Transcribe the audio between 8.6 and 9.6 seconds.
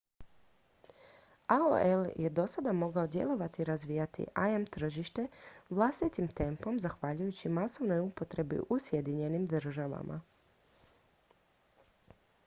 u sjedinjenim